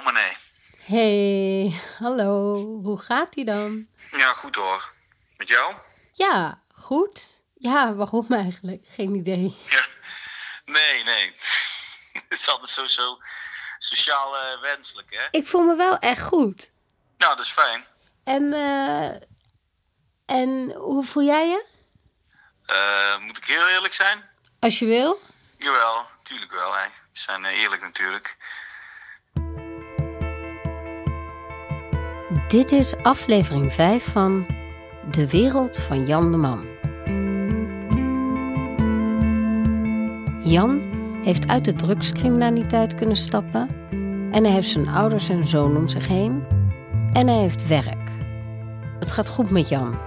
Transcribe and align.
Romane. 0.00 0.36
Hey, 0.84 1.80
hallo. 1.98 2.54
Hoe 2.82 2.98
gaat 2.98 3.34
ie 3.36 3.44
dan? 3.44 3.86
Ja, 4.10 4.32
goed 4.32 4.54
hoor. 4.54 4.92
Met 5.36 5.48
jou? 5.48 5.74
Ja, 6.12 6.62
goed. 6.72 7.26
Ja, 7.54 7.94
waarom 7.94 8.26
eigenlijk? 8.30 8.84
Geen 8.94 9.14
idee. 9.14 9.58
Ja. 9.64 9.86
Nee, 10.64 11.04
nee. 11.04 11.34
Het 12.28 12.38
is 12.38 12.48
altijd 12.48 12.70
zo, 12.70 12.86
zo 12.86 13.18
sociaal 13.78 14.36
eh, 14.36 14.60
wenselijk, 14.60 15.14
hè? 15.14 15.38
Ik 15.38 15.46
voel 15.46 15.62
me 15.62 15.76
wel 15.76 15.98
echt 15.98 16.22
goed. 16.22 16.70
Nou, 17.18 17.36
dat 17.36 17.44
is 17.44 17.52
fijn. 17.52 17.84
En, 18.24 18.52
eh, 18.52 19.20
en 20.36 20.72
hoe 20.72 21.04
voel 21.04 21.22
jij 21.22 21.48
je? 21.48 21.64
Eh, 22.66 23.18
moet 23.18 23.36
ik 23.36 23.44
heel 23.44 23.68
eerlijk 23.68 23.94
zijn? 23.94 24.30
Als 24.60 24.78
je 24.78 24.86
wil. 24.86 25.18
Jawel, 25.58 26.06
tuurlijk 26.22 26.52
wel. 26.52 26.74
Hè. 26.74 26.88
We 27.12 27.20
zijn 27.20 27.44
eh, 27.44 27.60
eerlijk 27.60 27.82
natuurlijk. 27.82 28.36
Dit 32.50 32.72
is 32.72 32.96
aflevering 32.96 33.72
5 33.72 34.04
van 34.04 34.46
De 35.10 35.30
Wereld 35.30 35.76
van 35.76 36.06
Jan 36.06 36.32
de 36.32 36.36
Man. 36.36 36.64
Jan 40.42 40.82
heeft 41.22 41.48
uit 41.48 41.64
de 41.64 41.74
drugscriminaliteit 41.74 42.94
kunnen 42.94 43.16
stappen 43.16 43.68
en 44.30 44.44
hij 44.44 44.52
heeft 44.52 44.68
zijn 44.68 44.88
ouders 44.88 45.28
en 45.28 45.44
zoon 45.44 45.76
om 45.76 45.88
zich 45.88 46.08
heen 46.08 46.42
en 47.12 47.26
hij 47.26 47.38
heeft 47.38 47.68
werk. 47.68 48.10
Het 48.98 49.10
gaat 49.10 49.28
goed 49.28 49.50
met 49.50 49.68
Jan, 49.68 49.98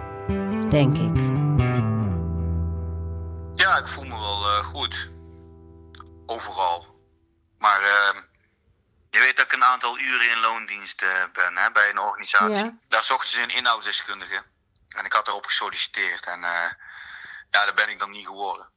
denk 0.70 0.98
ik. 0.98 1.43
Aantal 9.84 10.06
uren 10.06 10.30
in 10.30 10.40
loondienst 10.40 11.02
eh, 11.02 11.10
ben 11.34 11.58
hè, 11.58 11.72
bij 11.72 11.90
een 11.90 12.00
organisatie. 12.00 12.66
Ja. 12.66 12.78
Daar 12.88 13.04
zochten 13.04 13.30
ze 13.30 13.42
een 13.42 13.56
inhoudsdeskundige. 13.56 14.44
En 14.88 15.06
ik 15.06 15.14
had 15.14 15.28
erop 15.28 15.46
gesolliciteerd. 15.46 16.26
En 16.26 16.44
eh, 16.44 16.72
ja, 17.50 17.66
daar 17.66 17.74
ben 17.74 17.90
ik 17.90 18.00
dan 18.00 18.10
niet 18.10 18.26
geworden. 18.26 18.70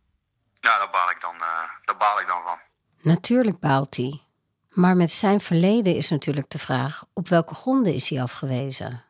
Ja, 0.55 0.79
daar 0.79 0.91
baal 0.91 1.11
ik 1.11 1.21
dan, 1.21 1.35
eh, 1.35 1.71
daar 1.85 1.97
baal 1.97 2.21
ik 2.21 2.27
dan 2.27 2.43
van. 2.43 2.59
Natuurlijk 3.01 3.61
baalt 3.61 3.97
hij. 3.97 4.23
Maar 4.69 4.97
met 4.97 5.11
zijn 5.11 5.41
verleden 5.41 5.97
is 5.97 6.11
natuurlijk 6.11 6.51
de 6.51 6.59
vraag: 6.59 7.05
op 7.15 7.29
welke 7.29 7.55
gronden 7.55 7.95
is 7.95 8.09
hij 8.09 8.23
afgewezen? 8.23 9.05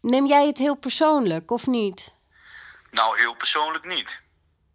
Neem 0.00 0.26
jij 0.26 0.46
het 0.46 0.58
heel 0.58 0.76
persoonlijk 0.76 1.50
of 1.50 1.66
niet? 1.66 2.12
Nou, 2.90 3.18
heel 3.18 3.34
persoonlijk 3.34 3.84
niet. 3.84 4.20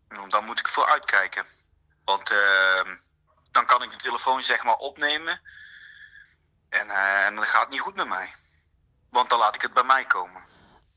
Want 0.08 0.32
daar 0.32 0.44
moet 0.44 0.60
ik 0.60 0.68
voor 0.68 0.86
uitkijken. 0.86 1.46
Want 2.06 2.30
eh, 2.30 2.94
dan 3.52 3.66
kan 3.66 3.84
ik 3.84 3.92
de 3.92 3.98
telefoon 3.98 4.44
zeg 4.44 4.64
maar 4.64 4.76
opnemen. 4.76 5.42
En, 6.74 6.90
eh, 6.90 7.26
en 7.26 7.36
dan 7.36 7.46
gaat 7.46 7.70
niet 7.70 7.80
goed 7.80 7.96
met 7.96 8.08
mij. 8.08 8.34
Want 9.10 9.30
dan 9.30 9.40
laat 9.40 9.56
ik 9.56 9.62
het 9.62 9.74
bij 9.74 9.84
mij 9.84 10.06
komen. 10.06 10.42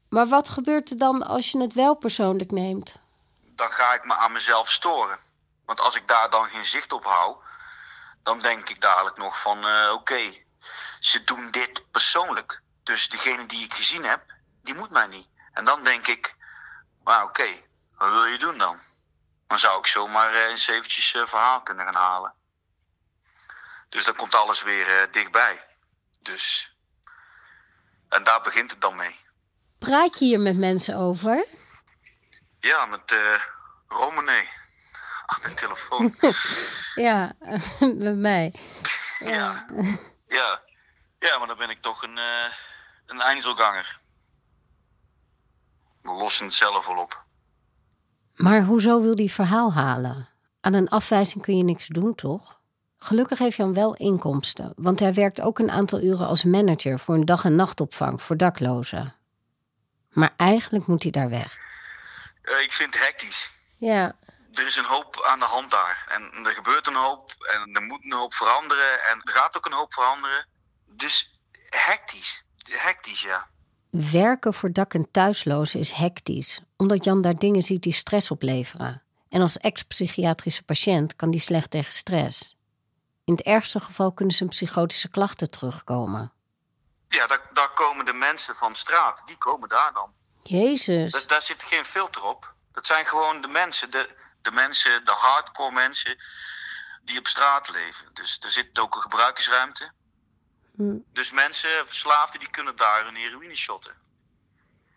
Maar 0.09 0.27
wat 0.27 0.49
gebeurt 0.49 0.91
er 0.91 0.99
dan 0.99 1.23
als 1.23 1.53
je 1.53 1.61
het 1.61 1.73
wel 1.73 1.95
persoonlijk 1.95 2.51
neemt? 2.51 2.97
Dan 3.41 3.71
ga 3.71 3.95
ik 3.95 4.05
me 4.05 4.15
aan 4.15 4.33
mezelf 4.33 4.71
storen. 4.71 5.19
Want 5.65 5.81
als 5.81 5.97
ik 5.97 6.09
daar 6.09 6.31
dan 6.31 6.45
geen 6.45 6.65
zicht 6.65 6.93
op 6.93 7.05
hou, 7.05 7.37
dan 8.23 8.39
denk 8.39 8.69
ik 8.69 8.81
dadelijk 8.81 9.17
nog 9.17 9.41
van 9.41 9.67
eh, 9.67 9.93
oké, 9.93 10.45
ze 11.01 11.25
doen 11.25 11.51
dit 11.51 11.91
persoonlijk. 11.91 12.63
Dus 12.83 13.09
degene 13.09 13.47
die 13.47 13.65
ik 13.65 13.75
gezien 13.75 14.05
heb, 14.05 14.23
die 14.63 14.75
moet 14.75 14.91
mij 14.91 15.07
niet. 15.07 15.29
En 15.53 15.65
dan 15.65 15.85
denk 15.85 16.07
ik, 16.07 16.37
maar 17.05 17.23
oké, 17.23 17.49
wat 17.97 18.11
wil 18.11 18.25
je 18.25 18.39
doen 18.39 18.59
dan? 18.59 18.79
Dan 19.47 19.59
zou 19.59 19.79
ik 19.79 19.87
zomaar 19.87 20.35
eh, 20.35 20.51
eens 20.51 20.67
eventjes 20.67 21.11
verhaal 21.11 21.63
kunnen 21.63 21.85
gaan 21.85 22.03
halen. 22.03 22.35
Dus 23.89 24.05
dan 24.05 24.15
komt 24.15 24.35
alles 24.35 24.63
weer 24.63 24.89
eh, 24.89 25.13
dichtbij. 25.13 25.61
Dus, 26.23 26.77
en 28.09 28.25
daar 28.25 28.41
begint 28.41 28.71
het 28.71 28.81
dan 28.81 28.97
mee. 28.97 29.17
Praat 29.79 30.19
je 30.19 30.25
hier 30.25 30.41
met 30.41 30.57
mensen 30.57 30.97
over? 30.97 31.47
Ja, 32.61 32.87
met 32.87 33.13
eh 33.13 33.41
Romane 33.89 34.47
aan 35.27 35.41
de 35.43 35.55
telefoon. 35.55 36.15
Ja, 36.95 37.33
met 38.05 38.17
mij. 38.17 38.55
Ja. 39.19 39.67
Ja. 40.27 40.61
Ja, 41.19 41.39
maar 41.39 41.47
dan 41.47 41.57
ben 41.57 41.71
ik 41.71 41.83
toch 41.83 42.03
een, 42.03 42.19
eh 42.19 42.53
een 43.07 43.21
einzelganger. 43.21 43.99
We 46.03 46.11
lossen 46.13 46.45
het 46.45 46.55
zelf 46.55 46.87
wel 46.87 46.97
op. 46.97 47.25
Maar 48.35 48.63
hoezo 48.63 49.01
wil 49.01 49.15
hij 49.15 49.29
verhaal 49.29 49.73
halen? 49.73 50.29
Aan 50.61 50.75
een 50.75 50.89
afwijzing 50.89 51.43
kun 51.43 51.57
je 51.57 51.65
niks 51.65 51.87
doen, 51.87 52.15
toch? 52.15 52.61
Gelukkig 53.07 53.39
heeft 53.39 53.57
Jan 53.57 53.75
wel 53.75 53.95
inkomsten, 53.95 54.73
want 54.77 55.01
hij 55.01 55.15
werkt 55.15 55.41
ook 55.41 55.59
een 55.59 55.71
aantal 55.71 56.01
uren 56.01 56.27
als 56.27 56.45
manager 56.45 56.99
voor 56.99 57.15
een 57.15 57.25
dag- 57.25 57.45
en 57.45 57.55
nachtopvang 57.57 58.23
voor 58.23 58.37
daklozen. 58.37 59.15
Maar 60.11 60.35
eigenlijk 60.37 60.87
moet 60.87 61.03
hij 61.03 61.13
daar 61.13 61.29
weg. 61.29 61.57
Eh, 62.43 62.61
ik 62.63 62.73
vind 62.73 62.95
het 62.95 63.03
hectisch. 63.03 63.51
Ja, 63.79 64.17
Er 64.53 64.67
is 64.67 64.77
een 64.77 64.85
hoop 64.85 65.25
aan 65.27 65.39
de 65.39 65.45
hand 65.45 65.71
daar. 65.71 66.07
En 66.09 66.45
er 66.47 66.53
gebeurt 66.53 66.87
een 66.87 66.95
hoop. 66.95 67.31
En 67.55 67.75
er 67.75 67.83
moet 67.83 68.05
een 68.05 68.13
hoop 68.13 68.35
veranderen. 68.35 69.05
En 69.11 69.21
er 69.23 69.33
gaat 69.33 69.57
ook 69.57 69.67
een 69.67 69.73
hoop 69.73 69.93
veranderen. 69.93 70.47
Dus 70.87 71.41
hectisch. 71.69 72.45
Hectisch, 72.71 73.21
ja. 73.23 73.47
werken 73.91 74.55
voor 74.55 74.73
dak- 74.73 74.95
en 74.95 75.11
thuislozen 75.11 75.81
is 75.81 75.91
hectisch, 75.91 76.61
omdat 76.77 77.05
Jan 77.05 77.23
daar 77.23 77.39
dingen 77.39 77.63
ziet 77.63 77.83
die 77.83 77.93
stress 77.93 78.31
opleveren. 78.31 79.03
En 79.29 79.41
als 79.41 79.59
ex-psychiatrische 79.59 80.63
patiënt 80.63 81.17
kan 81.17 81.31
die 81.31 81.41
slecht 81.41 81.71
tegen 81.71 81.93
stress. 81.93 82.57
In 83.27 83.33
het 83.33 83.43
ergste 83.43 83.81
geval 83.81 84.13
kunnen 84.13 84.35
zijn 84.35 84.49
psychotische 84.49 85.09
klachten 85.09 85.51
terugkomen. 85.51 86.33
Ja, 87.09 87.27
daar, 87.27 87.51
daar 87.53 87.73
komen 87.73 88.05
de 88.05 88.13
mensen 88.13 88.57
van 88.57 88.75
straat. 88.75 89.23
Die 89.27 89.39
komen 89.39 89.69
daar 89.69 89.93
dan. 89.93 90.15
Jezus. 90.43 91.27
Daar 91.27 91.43
zit 91.43 91.63
geen 91.63 91.85
filter 91.85 92.23
op. 92.25 92.55
Dat 92.73 92.87
zijn 92.87 93.07
gewoon 93.07 93.41
de 93.41 93.49
mensen. 93.49 93.91
De, 93.91 94.17
de 94.43 94.51
mensen, 94.51 95.05
de 95.05 95.13
hardcore 95.13 95.73
mensen 95.73 96.17
die 97.03 97.19
op 97.19 97.27
straat 97.27 97.71
leven. 97.71 98.15
Dus 98.15 98.39
er 98.41 98.51
zit 98.51 98.79
ook 98.79 98.95
een 98.95 99.03
gebruikersruimte. 99.03 99.93
Hm. 100.77 100.99
Dus 101.13 101.31
mensen, 101.31 101.87
verslaafden, 101.87 102.41
die 102.41 102.51
kunnen 102.51 102.77
daar 102.77 103.05
hun 103.05 103.17
heroïne 103.17 103.57
shotten. 103.57 103.97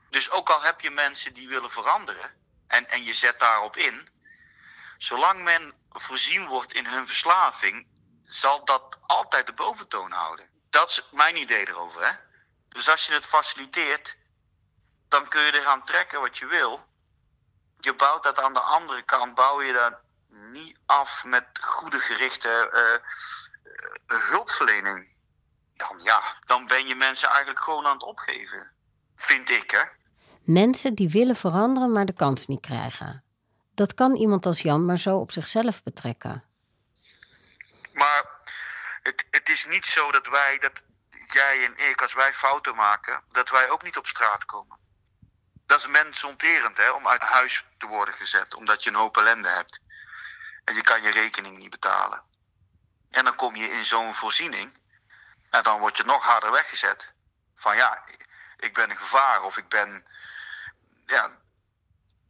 Dus 0.09 0.29
ook 0.29 0.49
al 0.49 0.61
heb 0.61 0.81
je 0.81 0.89
mensen 0.89 1.33
die 1.33 1.47
willen 1.47 1.71
veranderen 1.71 2.31
en, 2.67 2.89
en 2.89 3.03
je 3.03 3.13
zet 3.13 3.39
daarop 3.39 3.77
in, 3.77 4.07
zolang 4.97 5.43
men 5.43 5.73
voorzien 5.89 6.45
wordt 6.45 6.73
in 6.73 6.85
hun 6.85 7.07
verslaving, 7.07 7.87
zal 8.31 8.65
dat 8.65 8.97
altijd 9.05 9.45
de 9.45 9.53
boventoon 9.53 10.11
houden. 10.11 10.45
Dat 10.69 10.89
is 10.89 11.09
mijn 11.11 11.37
idee 11.37 11.67
erover. 11.67 12.07
Hè? 12.07 12.11
Dus 12.69 12.89
als 12.89 13.05
je 13.05 13.13
het 13.13 13.25
faciliteert, 13.25 14.17
dan 15.07 15.27
kun 15.27 15.41
je 15.41 15.53
eraan 15.53 15.83
trekken 15.83 16.21
wat 16.21 16.37
je 16.37 16.45
wil. 16.47 16.79
Je 17.79 17.95
bouwt 17.95 18.23
dat 18.23 18.39
aan 18.39 18.53
de 18.53 18.59
andere 18.59 19.01
kant, 19.01 19.35
bouw 19.35 19.61
je 19.61 19.73
dat 19.73 19.99
niet 20.27 20.79
af 20.85 21.23
met 21.23 21.45
goede 21.61 21.99
gerichte 21.99 22.49
eh, 22.49 22.93
eh, 24.17 24.29
hulpverlening 24.29 25.17
dan 25.87 25.99
ja, 26.03 26.21
dan 26.45 26.67
ben 26.67 26.87
je 26.87 26.95
mensen 26.95 27.29
eigenlijk 27.29 27.59
gewoon 27.59 27.85
aan 27.85 27.93
het 27.93 28.03
opgeven. 28.03 28.71
Vind 29.15 29.49
ik, 29.49 29.71
hè? 29.71 29.81
Mensen 30.43 30.95
die 30.95 31.09
willen 31.09 31.35
veranderen, 31.35 31.91
maar 31.91 32.05
de 32.05 32.13
kans 32.13 32.47
niet 32.47 32.61
krijgen. 32.61 33.23
Dat 33.73 33.93
kan 33.93 34.15
iemand 34.15 34.45
als 34.45 34.61
Jan 34.61 34.85
maar 34.85 34.97
zo 34.97 35.17
op 35.17 35.31
zichzelf 35.31 35.83
betrekken. 35.83 36.43
Maar 37.99 38.23
het, 39.01 39.25
het 39.31 39.49
is 39.49 39.65
niet 39.65 39.85
zo 39.85 40.11
dat 40.11 40.27
wij, 40.27 40.57
dat 40.57 40.83
jij 41.27 41.65
en 41.65 41.89
ik, 41.89 42.01
als 42.01 42.13
wij 42.13 42.33
fouten 42.33 42.75
maken, 42.75 43.23
dat 43.27 43.49
wij 43.49 43.69
ook 43.69 43.83
niet 43.83 43.97
op 43.97 44.07
straat 44.07 44.45
komen. 44.45 44.77
Dat 45.65 45.79
is 45.79 45.87
mensonterend, 45.87 46.77
hè, 46.77 46.89
om 46.89 47.07
uit 47.07 47.21
huis 47.21 47.65
te 47.77 47.87
worden 47.87 48.13
gezet, 48.13 48.53
omdat 48.53 48.83
je 48.83 48.89
een 48.89 48.95
hoop 48.95 49.17
ellende 49.17 49.49
hebt. 49.49 49.79
En 50.63 50.75
je 50.75 50.81
kan 50.81 51.01
je 51.01 51.09
rekening 51.09 51.57
niet 51.57 51.69
betalen. 51.69 52.21
En 53.09 53.23
dan 53.23 53.35
kom 53.35 53.55
je 53.55 53.71
in 53.71 53.85
zo'n 53.85 54.15
voorziening, 54.15 54.77
en 55.49 55.63
dan 55.63 55.79
word 55.79 55.97
je 55.97 56.03
nog 56.03 56.23
harder 56.23 56.51
weggezet. 56.51 57.13
Van 57.55 57.75
ja, 57.75 58.05
ik 58.57 58.73
ben 58.73 58.89
een 58.89 58.97
gevaar, 58.97 59.43
of 59.43 59.57
ik 59.57 59.67
ben. 59.67 60.05
Ja, 61.05 61.37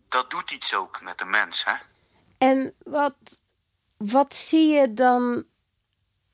dat 0.08 0.30
doet 0.30 0.52
iets 0.52 0.76
ook 0.76 1.02
met 1.02 1.18
de 1.18 1.26
mens, 1.26 1.66
hè? 1.66 1.76
En 2.38 2.76
wat, 2.84 3.44
wat 3.98 4.36
zie 4.36 4.70
je 4.70 4.94
dan 4.94 5.46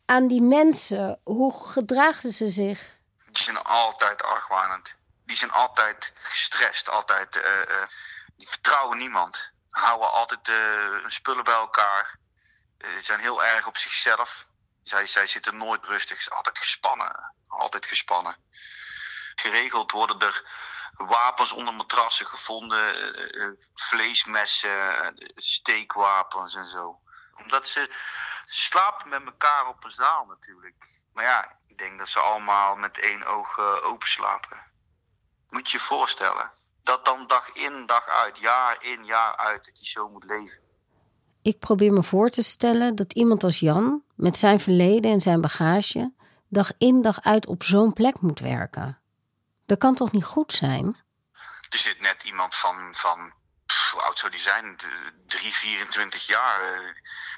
aan 0.05 0.27
die 0.27 0.41
mensen? 0.41 1.19
Hoe 1.23 1.67
gedragen 1.67 2.31
ze 2.31 2.47
zich? 2.47 2.93
die 3.35 3.43
zijn 3.43 3.63
altijd 3.63 4.23
argwanend. 4.23 4.95
Die 5.25 5.37
zijn 5.37 5.51
altijd 5.51 6.13
gestrest, 6.21 6.89
altijd. 6.89 7.35
eh, 7.35 7.61
eh, 7.61 7.87
die 8.37 8.47
vertrouwen 8.47 8.97
niemand. 8.97 9.53
Houden 9.69 10.11
altijd 10.11 10.47
eh, 10.47 11.05
spullen 11.05 11.43
bij 11.43 11.53
elkaar. 11.53 12.17
Zijn 12.99 13.19
heel 13.19 13.43
erg 13.43 13.67
op 13.67 13.77
zichzelf. 13.77 14.45
Zij, 14.83 15.07
zij 15.07 15.27
zitten 15.27 15.57
nooit 15.57 15.85
rustig, 15.85 16.21
zijn 16.21 16.35
altijd 16.35 16.57
gespannen. 16.57 17.33
Altijd 17.47 17.85
gespannen. 17.85 18.35
Geregeld 19.35 19.91
worden 19.91 20.19
er 20.19 20.43
wapens 20.97 21.51
onder 21.51 21.73
matrassen 21.73 22.27
gevonden, 22.27 22.95
vleesmessen, 23.73 25.15
steekwapens 25.35 26.55
en 26.55 26.67
zo. 26.67 26.99
Omdat 27.41 27.67
ze 27.67 27.91
Ze 28.45 28.61
slapen 28.61 29.09
met 29.09 29.25
elkaar 29.25 29.67
op 29.67 29.83
een 29.83 29.91
zaal 29.91 30.25
natuurlijk. 30.25 31.03
Maar 31.13 31.23
ja, 31.23 31.57
ik 31.67 31.77
denk 31.77 31.99
dat 31.99 32.07
ze 32.07 32.19
allemaal 32.19 32.75
met 32.75 32.99
één 32.99 33.23
oog 33.23 33.57
uh, 33.57 33.85
open 33.85 34.07
slapen. 34.07 34.57
Moet 35.49 35.71
je 35.71 35.77
je 35.77 35.83
voorstellen. 35.83 36.51
Dat 36.83 37.05
dan 37.05 37.27
dag 37.27 37.49
in, 37.53 37.85
dag 37.85 38.07
uit, 38.07 38.37
jaar 38.37 38.83
in, 38.83 39.05
jaar 39.05 39.37
uit, 39.37 39.65
dat 39.65 39.79
je 39.79 39.89
zo 39.89 40.09
moet 40.09 40.23
leven. 40.23 40.61
Ik 41.41 41.59
probeer 41.59 41.93
me 41.93 42.03
voor 42.03 42.29
te 42.29 42.41
stellen 42.41 42.95
dat 42.95 43.13
iemand 43.13 43.43
als 43.43 43.59
Jan, 43.59 44.03
met 44.15 44.37
zijn 44.37 44.59
verleden 44.59 45.11
en 45.11 45.21
zijn 45.21 45.41
bagage, 45.41 46.13
dag 46.49 46.71
in, 46.77 47.01
dag 47.01 47.21
uit 47.21 47.47
op 47.47 47.63
zo'n 47.63 47.93
plek 47.93 48.21
moet 48.21 48.39
werken. 48.39 48.99
Dat 49.65 49.77
kan 49.77 49.95
toch 49.95 50.11
niet 50.11 50.23
goed 50.23 50.51
zijn? 50.51 51.03
Er 51.69 51.77
zit 51.77 52.01
net 52.01 52.23
iemand 52.23 52.55
van, 52.55 52.95
van 52.95 53.33
hoe 53.91 54.01
oud 54.01 54.19
zou 54.19 54.31
die 54.31 54.41
zijn? 54.41 54.77
3, 55.25 55.53
24 55.53 56.25
jaar. 56.25 56.61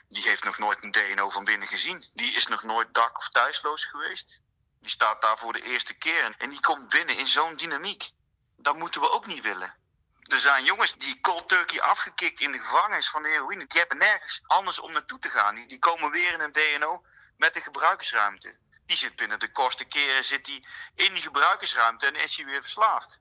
Die 0.10 0.24
heeft 0.24 0.44
nog 0.44 0.58
nooit 0.58 0.84
een 0.84 0.92
DNO 0.92 1.30
van 1.30 1.44
binnen 1.44 1.68
gezien. 1.68 2.06
Die 2.14 2.36
is 2.36 2.48
nog 2.48 2.64
nooit 2.64 2.94
dak- 2.94 3.18
of 3.18 3.30
thuisloos 3.30 3.86
geweest. 3.86 4.40
Die 4.80 4.90
staat 4.90 5.22
daar 5.22 5.38
voor 5.38 5.54
de 5.54 5.64
eerste 5.64 5.94
keer 5.94 6.36
en 6.38 6.50
die 6.50 6.60
komt 6.60 6.90
binnen 6.90 7.18
in 7.18 7.28
zo'n 7.28 7.56
dynamiek. 7.56 8.12
Dat 8.56 8.76
moeten 8.76 9.02
we 9.02 9.12
ook 9.12 9.26
niet 9.26 9.42
willen. 9.42 9.76
Er 10.22 10.40
zijn 10.40 10.64
jongens 10.64 10.98
die 10.98 11.20
cold 11.20 11.48
turkey 11.50 11.82
afgekikt 11.82 12.40
in 12.40 12.52
de 12.52 12.60
gevangenis 12.60 13.10
van 13.10 13.24
de 13.24 13.30
heroïne. 13.30 13.68
Die 13.68 13.80
hebben 13.80 13.98
nergens 13.98 14.42
anders 14.46 14.80
om 14.80 14.92
naartoe 14.92 15.20
te 15.20 15.30
gaan. 15.30 15.56
Die, 15.56 15.80
komen 15.80 16.12
weer 16.12 16.34
in 16.34 16.40
een 16.40 16.52
DNO 16.52 17.06
met 17.38 17.54
de 17.54 17.62
gebruikersruimte. 17.62 18.58
Die 18.86 18.98
zit 18.98 19.16
binnen 19.16 19.40
de 19.40 19.52
kortste 19.52 19.86
keren 19.86 20.26
zit 20.26 20.46
die 20.46 20.66
in 20.96 21.14
die 21.14 21.22
gebruikersruimte 21.22 22.06
en 22.06 22.16
is 22.16 22.36
hij 22.36 22.46
weer 22.46 22.62
verslaafd. 22.62 23.20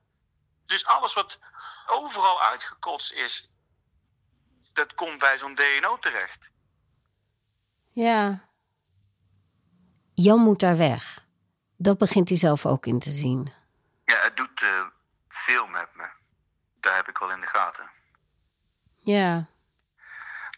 Dus 0.66 0.86
alles 0.86 1.14
wat 1.14 1.38
overal 1.86 2.42
uitgekotst 2.42 3.12
is, 3.12 3.50
dat 4.72 4.94
komt 4.94 5.18
bij 5.18 5.38
zo'n 5.38 5.54
DNO 5.54 5.98
terecht. 5.98 6.50
Ja. 7.96 8.48
Jan 10.14 10.40
moet 10.40 10.60
daar 10.60 10.76
weg. 10.76 11.24
Dat 11.76 11.98
begint 11.98 12.28
hij 12.28 12.38
zelf 12.38 12.66
ook 12.66 12.86
in 12.86 12.98
te 12.98 13.10
zien. 13.10 13.52
Ja, 14.04 14.20
het 14.20 14.36
doet 14.36 14.60
uh, 14.60 14.86
veel 15.28 15.66
met 15.66 15.88
me. 15.94 16.08
Daar 16.80 16.96
heb 16.96 17.08
ik 17.08 17.18
wel 17.18 17.30
in 17.30 17.40
de 17.40 17.46
gaten. 17.46 17.90
Ja. 18.96 19.46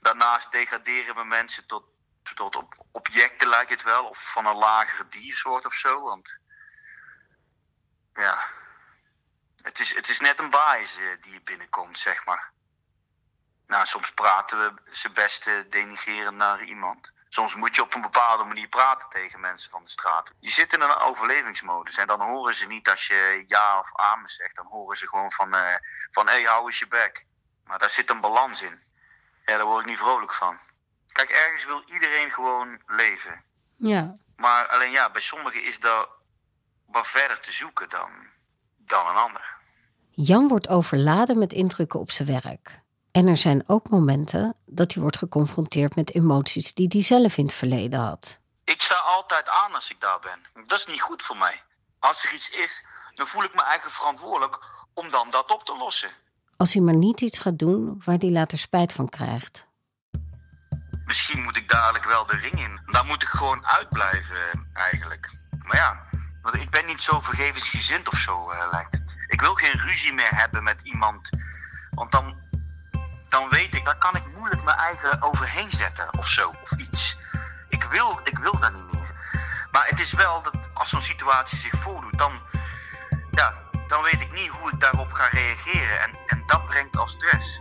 Daarnaast 0.00 0.52
degraderen 0.52 1.14
we 1.14 1.24
mensen 1.24 1.66
tot, 1.66 1.84
tot 2.34 2.56
op 2.56 2.86
objecten, 2.90 3.48
lijkt 3.48 3.70
het 3.70 3.82
wel. 3.82 4.04
Of 4.04 4.32
van 4.32 4.46
een 4.46 4.56
lagere 4.56 5.08
diersoort 5.08 5.66
of 5.66 5.74
zo. 5.74 6.02
Want 6.02 6.38
ja, 8.14 8.44
het 9.62 9.78
is, 9.78 9.94
het 9.94 10.08
is 10.08 10.20
net 10.20 10.38
een 10.38 10.50
bias 10.50 10.98
uh, 10.98 11.22
die 11.22 11.32
je 11.32 11.42
binnenkomt, 11.42 11.98
zeg 11.98 12.26
maar. 12.26 12.52
Nou, 13.66 13.86
soms 13.86 14.12
praten 14.12 14.58
we 14.58 14.90
ze 14.90 15.10
best 15.10 15.46
uh, 15.46 15.54
denigrerend 15.70 16.36
naar 16.36 16.64
iemand. 16.64 17.16
Soms 17.28 17.54
moet 17.54 17.74
je 17.74 17.82
op 17.82 17.94
een 17.94 18.00
bepaalde 18.00 18.44
manier 18.44 18.68
praten 18.68 19.08
tegen 19.08 19.40
mensen 19.40 19.70
van 19.70 19.84
de 19.84 19.90
straat. 19.90 20.32
Je 20.40 20.50
zit 20.50 20.72
in 20.72 20.80
een 20.80 20.94
overlevingsmodus 20.94 21.96
en 21.96 22.06
dan 22.06 22.20
horen 22.20 22.54
ze 22.54 22.66
niet 22.66 22.90
als 22.90 23.06
je 23.06 23.44
ja 23.46 23.78
of 23.78 23.96
amen 23.96 24.28
zegt. 24.28 24.56
Dan 24.56 24.66
horen 24.66 24.96
ze 24.96 25.08
gewoon 25.08 25.32
van, 25.32 25.54
uh, 25.54 25.74
van 26.10 26.26
hé, 26.26 26.32
hey, 26.32 26.42
hou 26.42 26.66
eens 26.66 26.78
je 26.78 26.88
bek. 26.88 27.26
Maar 27.64 27.78
daar 27.78 27.90
zit 27.90 28.10
een 28.10 28.20
balans 28.20 28.62
in. 28.62 28.78
Ja, 29.44 29.56
daar 29.56 29.66
word 29.66 29.80
ik 29.80 29.86
niet 29.86 29.98
vrolijk 29.98 30.32
van. 30.32 30.56
Kijk, 31.06 31.30
ergens 31.30 31.64
wil 31.64 31.82
iedereen 31.86 32.30
gewoon 32.30 32.82
leven. 32.86 33.44
Ja. 33.76 34.12
Maar 34.36 34.66
alleen 34.66 34.90
ja, 34.90 35.10
bij 35.10 35.20
sommigen 35.20 35.64
is 35.64 35.80
dat 35.80 36.08
wat 36.86 37.06
verder 37.06 37.40
te 37.40 37.52
zoeken 37.52 37.88
dan, 37.88 38.10
dan 38.76 39.06
een 39.06 39.16
ander. 39.16 39.56
Jan 40.10 40.48
wordt 40.48 40.68
overladen 40.68 41.38
met 41.38 41.52
indrukken 41.52 42.00
op 42.00 42.10
zijn 42.10 42.42
werk. 42.42 42.80
En 43.18 43.26
er 43.26 43.36
zijn 43.36 43.64
ook 43.66 43.88
momenten 43.88 44.54
dat 44.66 44.92
hij 44.92 45.02
wordt 45.02 45.16
geconfronteerd 45.16 45.94
met 45.94 46.14
emoties 46.14 46.74
die 46.74 46.86
hij 46.88 47.02
zelf 47.02 47.36
in 47.36 47.44
het 47.44 47.54
verleden 47.54 48.00
had. 48.00 48.38
Ik 48.64 48.82
sta 48.82 48.94
altijd 48.94 49.48
aan 49.48 49.74
als 49.74 49.90
ik 49.90 50.00
daar 50.00 50.20
ben. 50.20 50.64
Dat 50.66 50.78
is 50.78 50.86
niet 50.86 51.00
goed 51.00 51.22
voor 51.22 51.36
mij. 51.36 51.62
Als 51.98 52.24
er 52.24 52.32
iets 52.32 52.50
is, 52.50 52.86
dan 53.14 53.26
voel 53.26 53.44
ik 53.44 53.54
me 53.54 53.62
eigen 53.62 53.90
verantwoordelijk 53.90 54.58
om 54.94 55.08
dan 55.08 55.30
dat 55.30 55.50
op 55.50 55.64
te 55.64 55.76
lossen. 55.76 56.08
Als 56.56 56.72
hij 56.72 56.82
maar 56.82 56.94
niet 56.94 57.20
iets 57.20 57.38
gaat 57.38 57.58
doen 57.58 58.02
waar 58.04 58.18
hij 58.18 58.30
later 58.30 58.58
spijt 58.58 58.92
van 58.92 59.08
krijgt. 59.08 59.66
Misschien 61.04 61.42
moet 61.42 61.56
ik 61.56 61.68
dadelijk 61.68 62.04
wel 62.04 62.26
de 62.26 62.36
ring 62.36 62.60
in. 62.60 62.80
Dan 62.92 63.06
moet 63.06 63.22
ik 63.22 63.28
gewoon 63.28 63.66
uitblijven, 63.66 64.68
eigenlijk. 64.72 65.30
Maar 65.62 65.76
ja, 65.76 66.04
want 66.42 66.54
ik 66.54 66.70
ben 66.70 66.86
niet 66.86 67.02
zo 67.02 67.20
vergevensgezind 67.20 68.08
of 68.08 68.18
zo, 68.18 68.52
uh, 68.52 68.68
lijkt 68.70 68.92
het. 68.92 69.14
Ik 69.26 69.40
wil 69.40 69.54
geen 69.54 69.80
ruzie 69.80 70.12
meer 70.12 70.34
hebben 70.34 70.62
met 70.62 70.82
iemand. 70.82 71.30
Want 71.90 72.12
dan, 72.12 72.46
dan 73.28 73.48
weet 73.48 73.74
ik, 73.74 73.84
daar 73.84 73.98
kan 73.98 74.16
ik 74.16 74.22
moeilijk 74.36 74.64
mijn 74.64 74.76
eigen 74.76 75.22
overheen 75.22 75.70
zetten 75.70 76.18
of 76.18 76.28
zo. 76.28 76.54
Of 76.62 76.72
iets. 76.72 77.16
Ik 77.68 77.82
wil, 77.82 78.20
ik 78.24 78.38
wil 78.38 78.60
dat 78.60 78.72
niet 78.72 78.92
meer. 78.92 79.16
Maar 79.70 79.86
het 79.86 80.00
is 80.00 80.12
wel 80.12 80.42
dat 80.42 80.54
als 80.74 80.88
zo'n 80.88 81.02
situatie 81.02 81.58
zich 81.58 81.80
voordoet, 81.80 82.18
dan, 82.18 82.40
ja, 83.30 83.54
dan 83.86 84.02
weet 84.02 84.20
ik 84.20 84.32
niet 84.32 84.48
hoe 84.48 84.72
ik 84.72 84.80
daarop 84.80 85.12
ga 85.12 85.26
reageren. 85.26 86.00
En, 86.00 86.10
en 86.26 86.42
dat 86.46 86.66
brengt 86.66 86.96
al 86.96 87.08
stress. 87.08 87.60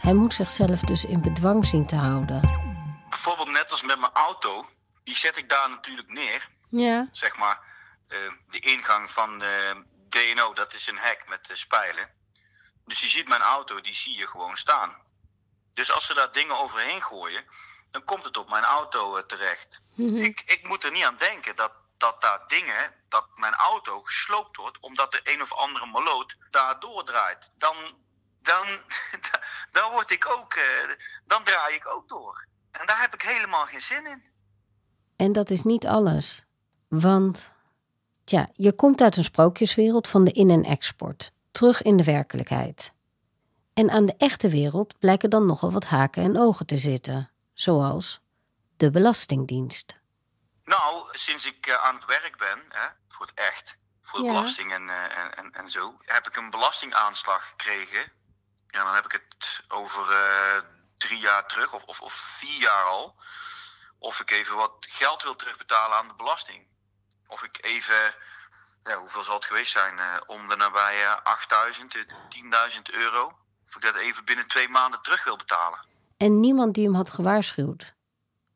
Hij 0.00 0.14
moet 0.14 0.34
zichzelf 0.34 0.80
dus 0.80 1.04
in 1.04 1.22
bedwang 1.22 1.66
zien 1.66 1.86
te 1.86 1.96
houden. 1.96 2.40
Bijvoorbeeld 3.08 3.50
net 3.50 3.70
als 3.70 3.82
met 3.82 3.98
mijn 3.98 4.12
auto. 4.12 4.66
Die 5.04 5.16
zet 5.16 5.36
ik 5.36 5.48
daar 5.48 5.68
natuurlijk 5.70 6.08
neer. 6.08 6.48
Ja. 6.70 7.08
Zeg 7.12 7.36
maar, 7.36 7.60
uh, 8.08 8.18
de 8.50 8.58
ingang 8.58 9.10
van 9.10 9.38
de 9.38 9.84
DNO, 10.08 10.52
dat 10.52 10.74
is 10.74 10.86
een 10.86 10.98
hek 10.98 11.24
met 11.28 11.50
uh, 11.50 11.56
spijlen. 11.56 12.08
Dus 12.88 13.00
je 13.00 13.08
ziet 13.08 13.28
mijn 13.28 13.40
auto, 13.40 13.80
die 13.80 13.94
zie 13.94 14.16
je 14.18 14.26
gewoon 14.26 14.56
staan. 14.56 14.96
Dus 15.74 15.92
als 15.92 16.06
ze 16.06 16.14
daar 16.14 16.32
dingen 16.32 16.58
overheen 16.58 17.02
gooien, 17.02 17.44
dan 17.90 18.04
komt 18.04 18.24
het 18.24 18.36
op 18.36 18.50
mijn 18.50 18.64
auto 18.64 19.16
uh, 19.16 19.22
terecht. 19.22 19.80
Mhm. 19.94 20.16
ik, 20.16 20.42
ik 20.46 20.68
moet 20.68 20.84
er 20.84 20.92
niet 20.92 21.04
aan 21.04 21.16
denken 21.16 21.56
dat, 21.56 21.72
dat 21.96 22.20
daar 22.20 22.44
dingen, 22.46 22.94
dat 23.08 23.26
mijn 23.34 23.54
auto 23.54 24.02
gesloopt 24.02 24.56
wordt, 24.56 24.78
omdat 24.80 25.12
de 25.12 25.20
een 25.22 25.42
of 25.42 25.52
andere 25.52 25.86
maloot 25.86 26.36
daar 26.50 26.80
doordraait. 26.80 27.50
Dan, 27.54 27.76
dan, 28.42 28.66
dan 29.76 29.90
word 29.90 30.10
ik 30.10 30.26
ook, 30.26 30.54
uh, 30.54 30.62
dan 31.24 31.44
draai 31.44 31.74
ik 31.74 31.86
ook 31.86 32.08
door. 32.08 32.46
En 32.70 32.86
daar 32.86 33.00
heb 33.00 33.14
ik 33.14 33.22
helemaal 33.22 33.66
geen 33.66 33.82
zin 33.82 34.06
in. 34.06 34.22
En 35.16 35.32
dat 35.32 35.50
is 35.50 35.62
niet 35.62 35.86
alles. 35.86 36.44
Want, 36.88 37.50
tja, 38.24 38.48
je 38.52 38.72
komt 38.72 39.00
uit 39.00 39.16
een 39.16 39.24
sprookjeswereld 39.24 40.08
van 40.08 40.24
de 40.24 40.30
in- 40.30 40.50
en 40.50 40.64
export, 40.64 41.30
terug 41.50 41.82
in 41.82 41.96
de 41.96 42.04
werkelijkheid. 42.04 42.92
En 43.74 43.90
aan 43.90 44.06
de 44.06 44.14
echte 44.18 44.48
wereld 44.48 44.98
blijken 44.98 45.30
dan 45.30 45.46
nogal 45.46 45.72
wat 45.72 45.84
haken 45.84 46.22
en 46.22 46.38
ogen 46.38 46.66
te 46.66 46.78
zitten, 46.78 47.30
zoals 47.54 48.20
de 48.76 48.90
Belastingdienst. 48.90 50.00
Nou, 50.64 51.08
sinds 51.10 51.46
ik 51.46 51.66
uh, 51.66 51.74
aan 51.74 51.94
het 51.94 52.04
werk 52.04 52.36
ben, 52.36 52.64
hè, 52.68 52.88
voor 53.08 53.26
het 53.26 53.34
echt, 53.34 53.78
voor 54.02 54.18
de 54.18 54.24
Ja. 54.24 54.32
belasting 54.32 54.72
en, 54.72 54.82
uh, 54.82 55.18
en, 55.18 55.36
en, 55.36 55.52
en 55.52 55.70
zo, 55.70 55.94
heb 56.04 56.26
ik 56.26 56.36
een 56.36 56.50
belastingaanslag 56.50 57.48
gekregen. 57.48 58.12
Ja, 58.66 58.84
dan 58.84 58.94
heb 58.94 59.04
ik 59.04 59.12
het 59.12 59.60
over 59.68 60.10
uh, 60.10 60.60
drie 60.98 61.18
jaar 61.18 61.46
terug, 61.46 61.72
of, 61.72 61.84
of, 61.84 62.00
of 62.00 62.12
vier 62.12 62.60
jaar 62.60 62.84
al. 62.84 63.14
Of 63.98 64.20
ik 64.20 64.30
even 64.30 64.56
wat 64.56 64.72
geld 64.80 65.22
wil 65.22 65.36
terugbetalen 65.36 65.96
aan 65.96 66.08
de 66.08 66.14
belasting. 66.14 66.66
Of 67.26 67.42
ik 67.42 67.58
even, 67.64 68.14
ja, 68.82 68.98
hoeveel 68.98 69.22
zal 69.22 69.34
het 69.34 69.44
geweest 69.44 69.72
zijn? 69.72 69.94
Uh, 69.94 70.14
om 70.26 70.48
de 70.48 70.56
nabij 70.56 71.02
uh, 71.02 71.16
8000, 71.22 71.96
10.000 71.96 72.02
euro. 72.92 73.38
Of 73.66 73.76
ik 73.76 73.82
dat 73.82 73.94
even 73.96 74.24
binnen 74.24 74.46
twee 74.46 74.68
maanden 74.68 75.02
terug 75.02 75.24
wil 75.24 75.36
betalen. 75.36 75.78
En 76.16 76.40
niemand 76.40 76.74
die 76.74 76.84
hem 76.84 76.94
had 76.94 77.10
gewaarschuwd, 77.10 77.94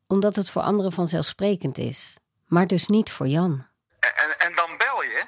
omdat 0.07 0.35
het 0.35 0.49
voor 0.49 0.61
anderen 0.61 0.91
vanzelfsprekend 0.91 1.77
is, 1.77 2.17
maar 2.45 2.67
dus 2.67 2.87
niet 2.87 3.11
voor 3.11 3.27
Jan. 3.27 3.67
En, 3.99 4.15
en, 4.15 4.39
en 4.39 4.55
dan 4.55 4.77
bel 4.77 5.03
je. 5.03 5.25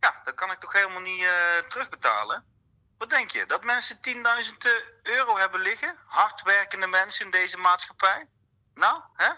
Ja, 0.00 0.20
dan 0.24 0.34
kan 0.34 0.50
ik 0.50 0.60
toch 0.60 0.72
helemaal 0.72 1.00
niet 1.00 1.26
terugbetalen. 1.68 2.44
Wat 2.98 3.10
denk 3.10 3.30
je? 3.30 3.46
Dat 3.46 3.64
mensen 3.64 3.96
10.000 3.96 4.12
euro 5.02 5.36
hebben 5.36 5.60
liggen? 5.60 5.96
Hardwerkende 6.06 6.86
mensen 6.86 7.24
in 7.24 7.30
deze 7.30 7.58
maatschappij? 7.58 8.28
Nou, 8.74 9.00
hè? 9.14 9.28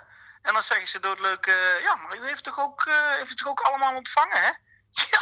En 0.43 0.53
dan 0.53 0.63
zeggen 0.63 0.89
ze 0.89 1.01
doodleuk, 1.01 1.47
uh, 1.47 1.81
ja, 1.83 1.95
maar 1.95 2.17
u 2.17 2.27
heeft 2.27 2.45
toch 2.45 2.61
ook, 2.61 2.85
uh, 2.87 2.95
heeft 3.17 3.29
het 3.29 3.39
toch 3.39 3.49
ook 3.49 3.61
allemaal 3.61 3.97
ontvangen, 3.97 4.41
hè? 4.41 4.51
Ja, 5.11 5.21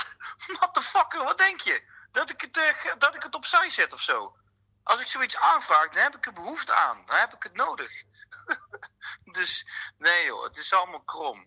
what 0.54 0.74
the 0.74 0.82
fuck, 0.82 1.12
wat 1.12 1.38
denk 1.38 1.60
je? 1.60 1.82
Dat 2.12 2.30
ik, 2.30 2.40
het, 2.40 2.56
uh, 2.56 2.94
dat 2.98 3.14
ik 3.14 3.22
het 3.22 3.34
opzij 3.34 3.70
zet 3.70 3.92
of 3.92 4.00
zo? 4.00 4.36
Als 4.82 5.00
ik 5.00 5.06
zoiets 5.06 5.36
aanvraag, 5.36 5.88
dan 5.88 6.02
heb 6.02 6.16
ik 6.16 6.26
er 6.26 6.32
behoefte 6.32 6.74
aan. 6.74 7.02
Dan 7.06 7.16
heb 7.16 7.34
ik 7.34 7.42
het 7.42 7.56
nodig. 7.56 7.90
dus 9.38 9.66
nee 9.98 10.24
joh, 10.24 10.44
het 10.44 10.56
is 10.56 10.72
allemaal 10.72 11.02
krom. 11.02 11.46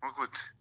Maar 0.00 0.10
goed. 0.10 0.52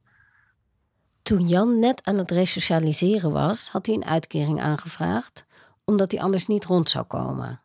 Toen 1.21 1.47
Jan 1.47 1.79
net 1.79 2.05
aan 2.05 2.17
het 2.17 2.31
resocialiseren 2.31 3.31
was, 3.31 3.69
had 3.69 3.85
hij 3.85 3.95
een 3.95 4.05
uitkering 4.05 4.61
aangevraagd, 4.61 5.45
omdat 5.85 6.11
hij 6.11 6.21
anders 6.21 6.47
niet 6.47 6.65
rond 6.65 6.89
zou 6.89 7.05
komen. 7.05 7.61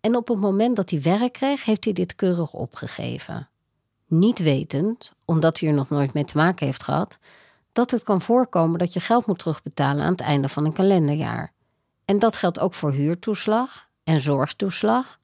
En 0.00 0.16
op 0.16 0.28
het 0.28 0.38
moment 0.38 0.76
dat 0.76 0.90
hij 0.90 1.02
werk 1.02 1.32
kreeg, 1.32 1.64
heeft 1.64 1.84
hij 1.84 1.92
dit 1.92 2.14
keurig 2.14 2.52
opgegeven. 2.52 3.48
Niet 4.06 4.38
wetend, 4.38 5.14
omdat 5.24 5.60
hij 5.60 5.68
er 5.68 5.74
nog 5.74 5.88
nooit 5.88 6.12
mee 6.12 6.24
te 6.24 6.36
maken 6.36 6.66
heeft 6.66 6.82
gehad, 6.82 7.18
dat 7.74 7.90
het 7.90 8.02
kan 8.02 8.22
voorkomen 8.22 8.78
dat 8.78 8.92
je 8.92 9.00
geld 9.00 9.26
moet 9.26 9.38
terugbetalen 9.38 10.04
aan 10.04 10.12
het 10.12 10.20
einde 10.20 10.48
van 10.48 10.64
een 10.64 10.72
kalenderjaar. 10.72 11.52
En 12.04 12.18
dat 12.18 12.36
geldt 12.36 12.58
ook 12.58 12.74
voor 12.74 12.92
huurtoeslag 12.92 13.88
en 14.04 14.20
zorgtoeslag. 14.20 15.18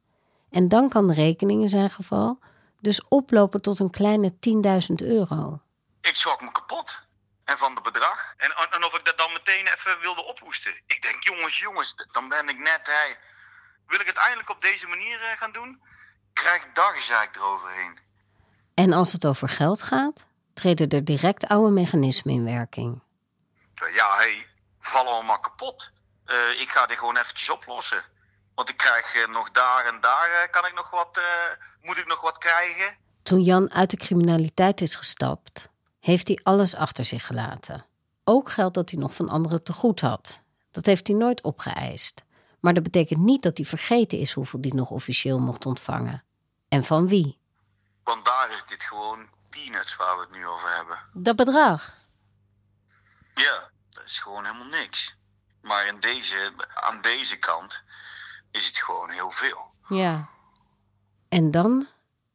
En 0.50 0.68
dan 0.68 0.88
kan 0.88 1.06
de 1.06 1.14
rekening 1.14 1.62
in 1.62 1.68
zijn 1.68 1.90
geval 1.90 2.38
Dus 2.80 3.08
oplopen 3.08 3.62
tot 3.62 3.78
een 3.78 3.90
kleine 3.90 4.32
10.000 4.32 4.94
euro. 4.96 5.60
Ik 6.00 6.16
schrok 6.16 6.40
me 6.40 6.52
kapot. 6.52 7.02
En 7.44 7.58
van 7.58 7.74
het 7.74 7.82
bedrag. 7.82 8.34
En, 8.36 8.50
en 8.70 8.84
of 8.84 8.94
ik 8.98 9.04
dat 9.04 9.18
dan 9.18 9.32
meteen 9.32 9.66
even 9.66 10.00
wilde 10.00 10.24
ophoesten. 10.24 10.72
Ik 10.86 11.02
denk, 11.02 11.22
jongens, 11.24 11.58
jongens, 11.58 11.94
dan 12.12 12.28
ben 12.28 12.48
ik 12.48 12.58
net... 12.58 12.80
Hey, 12.82 13.18
wil 13.86 14.00
ik 14.00 14.06
het 14.06 14.16
eindelijk 14.16 14.50
op 14.50 14.60
deze 14.60 14.86
manier 14.86 15.20
eh, 15.22 15.38
gaan 15.38 15.52
doen? 15.52 15.80
Krijg 16.32 16.66
dagzeik 16.72 17.36
eroverheen. 17.36 17.98
En 18.74 18.92
als 18.92 19.12
het 19.12 19.26
over 19.26 19.48
geld 19.48 19.82
gaat, 19.82 20.26
treden 20.54 20.88
er 20.88 21.04
direct 21.04 21.46
oude 21.46 21.70
mechanismen 21.70 22.34
in 22.34 22.44
werking. 22.44 23.02
Ja, 23.74 24.16
hey, 24.16 24.46
vallen 24.80 25.12
allemaal 25.12 25.40
kapot. 25.40 25.92
Eh, 26.24 26.60
ik 26.60 26.68
ga 26.68 26.86
dit 26.86 26.98
gewoon 26.98 27.16
eventjes 27.16 27.50
oplossen. 27.50 28.02
Want 28.54 28.68
ik 28.68 28.76
krijg 28.76 29.14
eh, 29.14 29.28
nog 29.28 29.50
daar 29.50 29.86
en 29.86 30.00
daar 30.00 30.48
kan 30.50 30.66
ik 30.66 30.74
nog 30.74 30.90
wat, 30.90 31.20
moet 31.80 31.96
ik 31.96 32.06
nog 32.06 32.20
wat 32.20 32.38
krijgen. 32.38 32.96
Toen 33.22 33.42
Jan 33.42 33.72
uit 33.72 33.90
de 33.90 33.96
criminaliteit 33.96 34.80
is 34.80 34.96
gestapt, 34.96 35.68
heeft 36.00 36.28
hij 36.28 36.38
alles 36.42 36.74
achter 36.74 37.04
zich 37.04 37.26
gelaten. 37.26 37.86
Ook 38.24 38.50
geld 38.50 38.74
dat 38.74 38.90
hij 38.90 39.00
nog 39.00 39.14
van 39.14 39.28
anderen 39.28 39.62
te 39.62 39.72
goed 39.72 40.00
had. 40.00 40.42
Dat 40.70 40.86
heeft 40.86 41.06
hij 41.06 41.16
nooit 41.16 41.42
opgeëist. 41.42 42.22
Maar 42.60 42.74
dat 42.74 42.82
betekent 42.82 43.20
niet 43.20 43.42
dat 43.42 43.56
hij 43.56 43.66
vergeten 43.66 44.18
is 44.18 44.32
hoeveel 44.32 44.60
hij 44.60 44.70
nog 44.74 44.90
officieel 44.90 45.38
mocht 45.38 45.66
ontvangen. 45.66 46.24
En 46.68 46.84
van 46.84 47.08
wie. 47.08 47.38
Want 48.04 48.24
daar 48.24 48.50
is 48.50 48.64
dit 48.66 48.82
gewoon 48.82 49.28
peanuts 49.50 49.96
waar 49.96 50.16
we 50.16 50.22
het 50.22 50.32
nu 50.32 50.46
over 50.46 50.76
hebben. 50.76 50.98
Dat 51.12 51.36
bedrag? 51.36 52.08
Ja, 53.34 53.70
dat 53.90 54.04
is 54.04 54.18
gewoon 54.18 54.44
helemaal 54.44 54.80
niks. 54.80 55.16
Maar 55.62 55.86
in 55.86 56.00
deze, 56.00 56.52
aan 56.74 57.00
deze 57.00 57.38
kant 57.38 57.82
is 58.50 58.66
het 58.66 58.78
gewoon 58.78 59.10
heel 59.10 59.30
veel. 59.30 59.70
Ja. 59.88 60.28
En 61.28 61.50
dan 61.50 61.86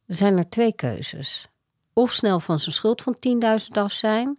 zijn 0.06 0.36
er 0.36 0.48
twee 0.48 0.74
keuzes. 0.74 1.48
Of 1.92 2.12
snel 2.12 2.40
van 2.40 2.58
zijn 2.58 2.74
schuld 2.74 3.02
van 3.02 3.16
10.000 3.60 3.66
af 3.72 3.92
zijn, 3.92 4.38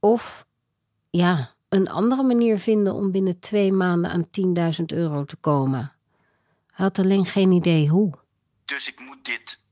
of 0.00 0.46
ja, 1.10 1.54
een 1.68 1.90
andere 1.90 2.22
manier 2.22 2.58
vinden 2.58 2.94
om 2.94 3.10
binnen 3.10 3.40
twee 3.40 3.72
maanden 3.72 4.10
aan 4.10 4.26
10.000 4.80 4.84
euro 4.86 5.24
te 5.24 5.36
komen. 5.36 5.92
Hij 6.66 6.84
had 6.84 6.98
alleen 6.98 7.26
geen 7.26 7.52
idee 7.52 7.88
hoe. 7.88 8.12
Dus 8.64 8.88
ik 8.88 9.00
moet 9.00 9.24
dit 9.24 9.63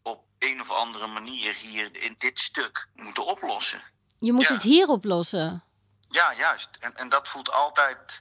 een 0.43 0.61
of 0.61 0.71
andere 0.71 1.07
manier 1.07 1.55
hier 1.55 2.03
in 2.03 2.15
dit 2.17 2.39
stuk 2.39 2.89
moeten 2.95 3.27
oplossen. 3.27 3.83
Je 4.19 4.33
moet 4.33 4.49
het 4.49 4.63
hier 4.63 4.89
oplossen. 4.89 5.65
Ja, 6.09 6.35
juist. 6.35 6.69
En, 6.81 6.95
en 6.95 7.09
dat 7.09 7.29
voelt 7.29 7.53
altijd 7.53 8.21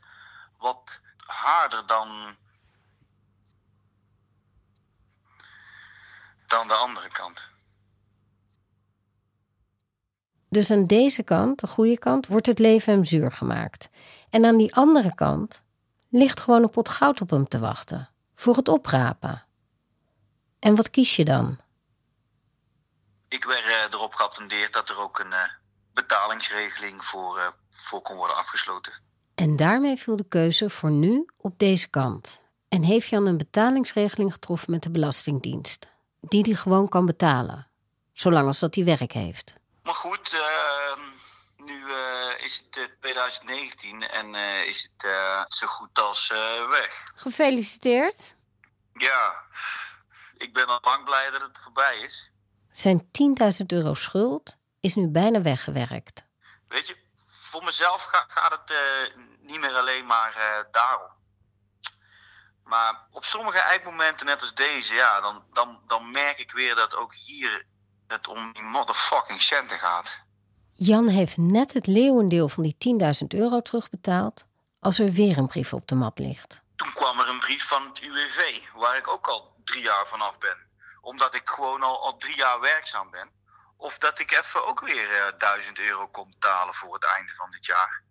wat 0.58 1.00
harder 1.25 1.86
dan. 1.86 2.40
dan 6.48 6.68
de 6.68 6.74
andere 6.74 7.10
kant. 7.10 7.50
Dus 10.50 10.72
aan 10.72 10.88
deze 10.88 11.24
kant, 11.24 11.60
de 11.60 11.68
goede 11.68 11.98
kant, 11.98 12.28
wordt 12.28 12.46
het 12.46 12.60
leven 12.60 12.94
hem 12.94 13.04
zuur 13.04 13.32
gemaakt. 13.32 13.90
En 14.30 14.46
aan 14.46 14.58
die 14.58 14.75
andere 14.75 15.16
kant 15.16 15.63
ligt 16.10 16.40
gewoon 16.40 16.63
een 16.63 16.70
pot 16.70 16.90
goud 16.90 17.22
op 17.22 17.30
hem 17.30 17.48
te 17.48 17.60
wachten. 17.60 18.10
Voor 18.36 18.56
het 18.56 18.68
oprapen. 18.68 19.46
En 20.60 20.75
wat 20.75 20.90
kies 20.90 21.16
je 21.16 21.25
dan? 21.25 21.60
Ik 23.32 23.44
werd 23.44 23.66
uh, 23.66 23.84
erop 23.92 24.14
geattendeerd 24.14 24.74
dat 24.74 24.90
er 24.90 25.00
ook 25.00 25.20
een 25.20 25.32
uh, 25.32 25.44
betalingsregeling 25.94 27.06
voor, 27.06 27.38
uh, 27.38 27.48
voor 27.70 28.02
kon 28.02 28.16
worden 28.16 28.36
afgesloten. 28.38 28.94
En 29.36 29.56
daarmee 29.56 29.98
viel 29.98 30.16
de 30.16 30.28
keuze 30.28 30.70
voor 30.70 30.92
nu 30.92 31.26
op 31.38 31.60
deze 31.60 31.90
kant. 31.90 32.44
En 32.70 32.84
heeft 32.84 33.08
Jan 33.08 33.26
een 33.26 33.38
betalingsregeling 33.38 34.34
getroffen 34.34 34.72
met 34.72 34.84
de 34.84 34.92
Belastingdienst, 34.92 35.88
die 36.20 36.42
hij 36.42 36.54
gewoon 36.54 36.90
kan 36.90 37.06
betalen, 37.06 37.68
zolang 38.14 38.48
als 38.48 38.60
dat 38.60 38.76
hij 38.76 38.84
werk 38.84 39.12
heeft. 39.12 39.54
Maar 39.84 39.94
goed, 39.94 40.34
ehm, 40.34 41.02
nu 41.58 41.86
uh, 41.86 42.44
is 42.44 42.58
het 42.58 42.98
2019 43.00 44.08
en 44.08 44.34
uh, 44.34 44.68
is 44.68 44.90
het 44.92 45.12
uh, 45.12 45.44
zo 45.48 45.68
goed 45.68 46.00
als 46.00 46.28
weg. 46.70 47.12
Gefeliciteerd. 47.16 48.36
Ja, 48.94 49.44
ik 50.38 50.54
ben 50.54 50.68
al 50.68 50.80
lang 50.82 51.06
blij 51.06 51.30
dat 51.32 51.42
het 51.42 51.60
voorbij 51.64 52.00
is. 52.00 52.31
Zijn 52.72 53.08
10.000 53.60 53.66
euro 53.68 53.94
schuld 53.94 54.58
is 54.80 54.96
nu 54.96 55.08
bijna 55.08 55.42
weggewerkt. 55.42 56.25
Weet 56.68 56.88
je, 56.88 56.96
voor 57.28 57.63
mezelf 57.63 58.04
ga, 58.04 58.25
gaat 58.28 58.51
het 58.51 58.78
niet 59.42 59.60
meer 59.60 59.75
alleen 59.75 60.06
maar 60.06 60.66
daarom. 60.72 61.10
Maar 62.63 63.08
op 63.12 63.24
sommige 63.24 63.60
eikmomenten, 63.60 64.25
net 64.25 64.42
als 64.42 64.54
deze, 64.54 64.94
ja, 64.94 65.22
dan, 65.22 65.44
dan, 65.54 65.80
dan 65.88 66.12
merk 66.12 66.38
ik 66.38 66.51
weer 66.51 66.75
dat 66.75 66.96
ook 66.96 67.16
hier 67.16 67.66
het 68.08 68.28
om 68.28 68.54
die 68.54 68.63
motherfucking 68.63 69.42
centen 69.42 69.78
gaat. 69.78 70.22
Jan 70.74 71.08
heeft 71.08 71.38
net 71.38 71.74
het 71.74 71.88
leeuwendeel 71.88 72.50
van 72.50 72.63
die 72.63 72.75
10.000 73.24 73.28
euro 73.28 73.62
terugbetaald 73.62 74.46
als 74.80 75.00
er 75.00 75.12
weer 75.12 75.38
een 75.38 75.48
brief 75.48 75.74
op 75.74 75.88
de 75.88 75.96
mat 75.96 76.20
ligt. 76.20 76.62
Toen 76.75 76.94
kwam 76.94 77.20
er 77.20 77.28
een 77.28 77.40
brief 77.40 77.68
van 77.68 77.88
het 77.88 78.00
UWV, 78.00 78.60
waar 78.75 78.98
ik 78.98 79.08
ook 79.08 79.28
al 79.28 79.54
drie 79.63 79.84
jaar 79.84 80.08
vanaf 80.08 80.38
ben. 80.38 80.71
Omdat 81.01 81.36
ik 81.36 81.50
gewoon 81.50 81.84
al, 81.84 82.01
al 82.01 82.17
drie 82.17 82.36
jaar 82.36 82.60
werkzaam 82.60 83.10
ben. 83.10 83.29
Of 83.77 83.98
dat 83.98 84.20
ik 84.20 84.31
even 84.31 84.65
ook 84.65 84.79
weer 84.79 85.12
uh, 85.12 85.38
1000 85.38 85.79
euro 85.79 86.08
kon 86.08 86.29
betalen 86.29 86.74
voor 86.74 86.93
het 86.93 87.03
einde 87.03 87.34
van 87.36 87.51
dit 87.51 87.65
jaar. 87.65 88.03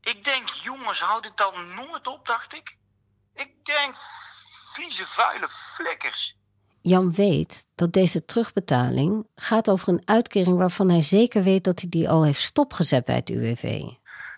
Ik 0.00 0.24
denk, 0.24 0.48
jongens, 0.48 1.00
houd 1.00 1.24
het 1.24 1.36
dan 1.36 1.74
nooit 1.74 2.06
op, 2.06 2.26
dacht 2.26 2.54
ik. 2.54 2.76
Ik 3.34 3.64
denk, 3.64 3.94
vieze 4.72 5.06
vuile 5.06 5.48
flikkers. 5.48 6.38
Jan 6.82 7.12
weet 7.12 7.66
dat 7.74 7.92
deze 7.92 8.24
terugbetaling 8.24 9.26
gaat 9.34 9.70
over 9.70 9.88
een 9.88 10.02
uitkering 10.04 10.58
waarvan 10.58 10.88
hij 10.90 11.02
zeker 11.02 11.42
weet 11.42 11.64
dat 11.64 11.80
hij 11.80 11.88
die 11.88 12.08
al 12.08 12.24
heeft 12.24 12.40
stopgezet 12.40 13.04
bij 13.04 13.14
het 13.14 13.30
UWV. 13.30 13.80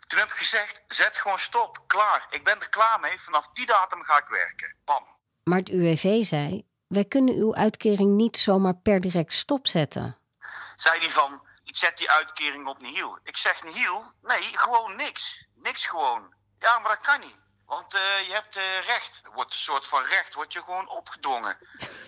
Toen 0.06 0.18
heb 0.18 0.28
ik 0.28 0.34
gezegd: 0.34 0.84
zet 0.88 1.16
gewoon 1.16 1.38
stop, 1.38 1.84
klaar. 1.86 2.26
Ik 2.30 2.44
ben 2.44 2.60
er 2.60 2.68
klaar 2.68 3.00
mee. 3.00 3.20
Vanaf 3.20 3.48
die 3.48 3.66
datum 3.66 4.02
ga 4.02 4.18
ik 4.18 4.28
werken. 4.28 4.76
Bam. 4.84 5.06
Maar 5.44 5.58
het 5.58 5.68
UWV 5.68 6.24
zei: 6.24 6.66
wij 6.92 7.04
kunnen 7.04 7.34
uw 7.34 7.54
uitkering 7.54 8.16
niet 8.16 8.36
zomaar 8.36 8.74
per 8.74 9.00
direct 9.00 9.32
stopzetten. 9.32 10.16
Zei 10.76 10.98
hij 10.98 11.10
van: 11.10 11.42
ik 11.64 11.76
zet 11.76 11.98
die 11.98 12.10
uitkering 12.10 12.66
op 12.66 12.80
nihil. 12.80 13.18
Ik 13.22 13.36
zeg 13.36 13.64
nihil? 13.64 14.04
Nee, 14.22 14.42
gewoon 14.42 14.96
niks. 14.96 15.46
Niks 15.54 15.86
gewoon. 15.86 16.34
Ja, 16.58 16.78
maar 16.78 16.96
dat 16.96 17.06
kan 17.06 17.20
niet. 17.20 17.40
Want 17.66 17.94
uh, 17.94 18.00
je 18.26 18.32
hebt 18.32 18.56
uh, 18.56 18.62
recht. 18.86 19.20
Er 19.24 19.32
wordt 19.34 19.52
een 19.52 19.58
soort 19.58 19.86
van 19.86 20.02
recht, 20.02 20.34
wordt 20.34 20.52
je 20.52 20.62
gewoon 20.62 20.90
opgedwongen. 20.90 21.56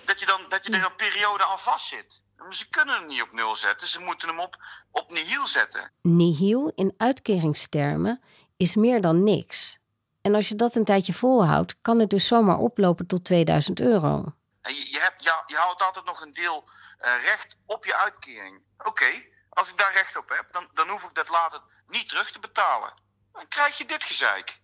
Dat 0.04 0.20
je, 0.20 0.26
dan, 0.26 0.40
dat 0.48 0.66
je 0.66 0.72
er 0.72 0.84
een 0.84 0.96
periode 0.96 1.44
aan 1.44 1.58
vastzit. 1.58 2.22
Ze 2.50 2.68
kunnen 2.70 2.94
hem 2.94 3.06
niet 3.06 3.22
op 3.22 3.32
nul 3.32 3.54
zetten, 3.54 3.88
ze 3.88 4.00
moeten 4.00 4.28
hem 4.28 4.40
op, 4.40 4.56
op 4.90 5.10
nihil 5.10 5.46
zetten. 5.46 5.92
Nihil 6.02 6.72
in 6.74 6.94
uitkeringstermen 6.96 8.22
is 8.56 8.74
meer 8.76 9.00
dan 9.00 9.22
niks. 9.22 9.78
En 10.20 10.34
als 10.34 10.48
je 10.48 10.54
dat 10.54 10.74
een 10.74 10.84
tijdje 10.84 11.12
volhoudt, 11.12 11.76
kan 11.82 12.00
het 12.00 12.10
dus 12.10 12.26
zomaar 12.26 12.58
oplopen 12.58 13.06
tot 13.06 13.24
2000 13.24 13.80
euro. 13.80 14.34
Je, 14.68 14.90
je, 14.90 15.00
hebt, 15.00 15.24
ja, 15.24 15.42
je 15.46 15.56
houdt 15.56 15.82
altijd 15.82 16.04
nog 16.04 16.20
een 16.20 16.32
deel 16.32 16.68
uh, 17.00 17.22
recht 17.22 17.56
op 17.66 17.84
je 17.84 17.96
uitkering. 17.96 18.64
Oké, 18.78 19.24
als 19.48 19.68
ik 19.68 19.78
daar 19.78 19.92
recht 19.92 20.16
op 20.16 20.28
heb, 20.28 20.52
dan, 20.52 20.68
dan 20.74 20.88
hoef 20.88 21.04
ik 21.04 21.14
dat 21.14 21.28
later 21.28 21.62
niet 21.86 22.08
terug 22.08 22.32
te 22.32 22.38
betalen. 22.38 22.94
Dan 23.32 23.48
krijg 23.48 23.78
je 23.78 23.84
dit 23.84 24.04
gezeik. 24.04 24.58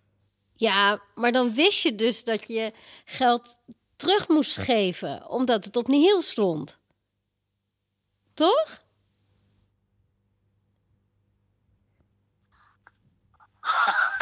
Ja, 0.55 1.01
maar 1.15 1.31
dan 1.31 1.53
wist 1.53 1.81
je 1.81 1.95
dus 1.95 2.23
dat 2.23 2.47
je 2.47 2.73
geld 3.05 3.59
terug 3.95 4.27
moest 4.27 4.57
geven, 4.57 5.27
omdat 5.27 5.65
het 5.65 5.75
op 5.75 5.87
nihil 5.87 6.21
stond. 6.21 6.79
Toch? 8.33 8.79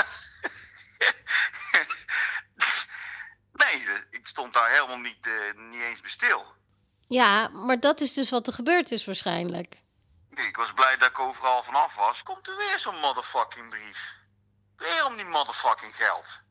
nee, 3.61 3.83
ik 4.09 4.18
stond 4.29 4.53
daar 4.53 4.69
helemaal 4.69 4.97
niet, 4.97 5.25
uh, 5.27 5.69
niet 5.69 5.81
eens 5.81 6.01
bij 6.01 6.09
stil. 6.09 6.45
Ja, 7.07 7.47
maar 7.47 7.79
dat 7.79 8.01
is 8.01 8.13
dus 8.13 8.29
wat 8.29 8.47
er 8.47 8.53
gebeurd 8.53 8.91
is 8.91 9.05
waarschijnlijk. 9.05 9.81
Ik 10.29 10.55
was 10.57 10.73
blij 10.73 10.97
dat 10.97 11.09
ik 11.09 11.19
overal 11.19 11.63
vanaf 11.63 11.95
was. 11.95 12.23
Komt 12.23 12.47
er 12.47 12.57
weer 12.57 12.79
zo'n 12.79 12.99
motherfucking 12.99 13.69
brief. 13.69 14.25
Weer 14.75 15.05
om 15.05 15.15
die 15.15 15.25
motherfucking 15.25 15.95
geld. 15.95 16.41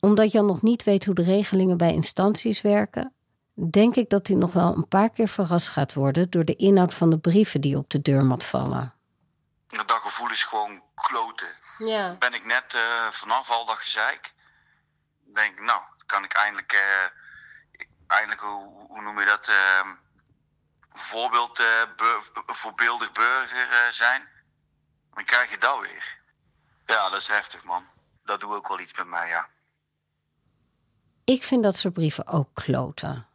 Omdat 0.00 0.32
Jan 0.32 0.46
nog 0.46 0.62
niet 0.62 0.82
weet 0.84 1.04
hoe 1.04 1.14
de 1.14 1.22
regelingen 1.22 1.76
bij 1.76 1.92
instanties 1.92 2.60
werken, 2.60 3.14
denk 3.70 3.96
ik 3.96 4.10
dat 4.10 4.26
hij 4.26 4.36
nog 4.36 4.52
wel 4.52 4.76
een 4.76 4.88
paar 4.88 5.10
keer 5.10 5.28
verrast 5.28 5.68
gaat 5.68 5.94
worden 5.94 6.30
door 6.30 6.44
de 6.44 6.56
inhoud 6.56 6.94
van 6.94 7.10
de 7.10 7.18
brieven 7.18 7.60
die 7.60 7.76
op 7.76 7.90
de 7.90 8.02
deurmat 8.02 8.44
vallen. 8.44 8.94
Dat 9.66 9.92
gevoel 9.92 10.30
is 10.30 10.44
gewoon 10.44 10.82
kloten. 10.94 11.48
Ja. 11.78 12.16
Ben 12.18 12.34
ik 12.34 12.44
net 12.44 12.74
uh, 12.74 13.06
vanaf 13.10 13.50
al 13.50 13.64
dat 13.66 13.76
gezeik. 13.76 14.34
Denk 15.34 15.52
ik, 15.52 15.60
nou, 15.64 15.82
kan 16.10 16.24
ik 16.24 16.32
eindelijk, 16.32 16.72
uh, 16.72 17.06
eindelijk 18.06 18.40
hoe, 18.40 18.86
hoe, 18.88 19.02
noem 19.02 19.20
je 19.20 19.26
dat, 19.26 19.48
uh, 19.48 19.86
voorbeeld, 20.90 21.62
bur, 21.96 22.30
voorbeeldig 22.46 23.12
burger 23.12 23.92
zijn. 23.92 24.28
Dan 25.14 25.24
krijg 25.24 25.50
je 25.50 25.58
dat 25.58 25.80
weer. 25.80 26.18
Ja, 26.86 27.10
dat 27.10 27.20
is 27.20 27.26
heftig, 27.26 27.64
man. 27.64 27.82
Dat 28.24 28.40
doe 28.40 28.54
ook 28.54 28.68
wel 28.68 28.80
iets 28.80 28.96
met 28.96 29.06
mij, 29.06 29.28
ja. 29.28 29.48
Ik 31.24 31.44
vind 31.44 31.62
dat 31.62 31.76
soort 31.76 31.94
brieven 31.94 32.26
ook 32.26 32.48
kloten. 32.54 33.26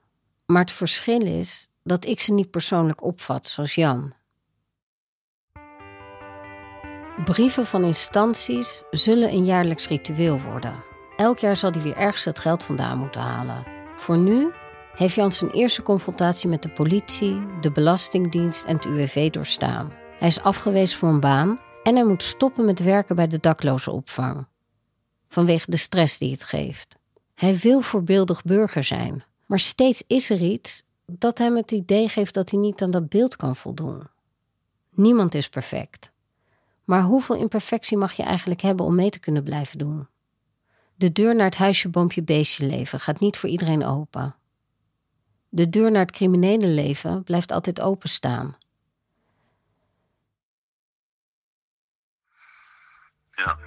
Maar 0.46 0.62
het 0.62 0.72
verschil 0.72 1.22
is 1.22 1.68
dat 1.84 2.06
ik 2.06 2.20
ze 2.20 2.34
niet 2.34 2.52
persoonlijk 2.52 3.04
opvat, 3.04 3.46
zoals 3.46 3.76
Jan. 3.76 4.14
Brieven 7.24 7.66
van 7.66 7.84
instanties 7.84 8.84
zullen 8.92 9.30
een 9.30 9.46
jaarlijks 9.46 9.88
ritueel 9.88 10.42
worden. 10.42 10.84
Elk 11.16 11.40
jaar 11.40 11.58
zal 11.58 11.72
hij 11.72 11.82
weer 11.82 11.96
ergens 11.96 12.26
het 12.26 12.40
geld 12.40 12.64
vandaan 12.64 12.98
moeten 12.98 13.22
halen. 13.22 13.64
Voor 13.98 14.18
nu 14.18 14.52
heeft 14.96 15.16
Jan 15.16 15.32
zijn 15.32 15.52
eerste 15.52 15.82
confrontatie 15.82 16.50
met 16.50 16.62
de 16.62 16.70
politie, 16.70 17.60
de 17.62 17.72
Belastingdienst 17.72 18.64
en 18.64 18.76
het 18.76 18.86
UWV 18.86 19.30
doorstaan. 19.30 19.92
Hij 20.20 20.28
is 20.28 20.42
afgewezen 20.42 21.00
voor 21.00 21.10
een 21.10 21.20
baan 21.20 21.60
en 21.84 21.96
hij 21.96 22.06
moet 22.06 22.24
stoppen 22.24 22.66
met 22.66 22.80
werken 22.80 23.16
bij 23.16 23.28
de 23.28 23.40
daklozenopvang. 23.40 24.48
Vanwege 25.28 25.72
de 25.72 25.78
stress 25.78 26.18
die 26.18 26.32
het 26.32 26.44
geeft. 26.44 26.96
Hij 27.34 27.58
wil 27.58 27.82
voorbeeldig 27.82 28.44
burger 28.44 28.84
zijn, 28.84 29.24
maar 29.46 29.60
steeds 29.60 30.04
is 30.08 30.30
er 30.30 30.42
iets 30.42 30.84
dat 31.06 31.38
hem 31.38 31.56
het 31.56 31.72
idee 31.72 32.10
geeft 32.10 32.34
dat 32.34 32.50
hij 32.50 32.60
niet 32.60 32.82
aan 32.82 32.92
dat 32.92 33.10
beeld 33.10 33.36
kan 33.36 33.56
voldoen. 33.56 34.08
Niemand 34.90 35.36
is 35.36 35.50
perfect. 35.50 36.12
Maar 36.84 37.04
hoeveel 37.04 37.36
imperfectie 37.36 37.98
mag 37.98 38.14
je 38.14 38.24
eigenlijk 38.24 38.62
hebben 38.62 38.86
om 38.86 38.96
mee 38.96 39.10
te 39.10 39.20
kunnen 39.20 39.44
blijven 39.44 39.78
doen? 39.78 40.08
De 40.98 41.12
deur 41.12 41.36
naar 41.36 41.46
het 41.46 41.58
huisje, 41.58 41.90
boompje, 41.90 42.24
beestje 42.24 42.66
leven 42.66 43.00
gaat 43.00 43.20
niet 43.20 43.38
voor 43.38 43.50
iedereen 43.50 43.86
open. 43.86 44.36
De 45.50 45.70
deur 45.70 45.92
naar 45.92 46.02
het 46.02 46.12
criminele 46.12 46.68
leven 46.68 47.24
blijft 47.24 47.52
altijd 47.52 47.82
openstaan. 47.82 48.58
Ja. 53.30 53.58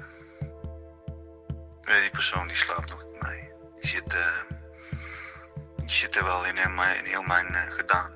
Die 1.81 2.11
persoon 2.11 2.47
die 2.47 2.57
slaapt 2.57 2.91
nog 2.91 3.05
met 3.13 3.23
mij. 3.23 3.53
Die 3.75 3.87
zit, 3.87 4.15
uh, 4.15 4.43
die 5.77 5.91
zit 5.91 6.17
er 6.17 6.25
wel 6.25 6.45
in, 6.45 6.57
in 6.57 7.05
heel 7.05 7.23
mijn 7.23 7.53
uh, 7.53 7.61
gedaan. 7.61 8.13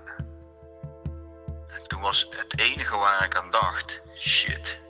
En 1.68 1.86
toen 1.86 2.00
was 2.00 2.26
het 2.30 2.58
enige 2.60 2.96
waar 2.96 3.24
ik 3.24 3.36
aan 3.36 3.50
dacht: 3.50 4.00
shit. 4.14 4.80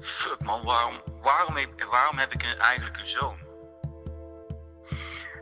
Fuck 0.00 0.40
man, 0.40 0.64
waarom, 0.64 1.00
waarom, 1.22 1.54
waarom 1.90 2.18
heb 2.18 2.32
ik 2.32 2.56
eigenlijk 2.58 2.98
een 2.98 3.06
zoon? 3.06 3.45